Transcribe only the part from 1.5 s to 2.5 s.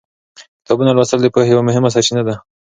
یوه مهمه سرچینه ده.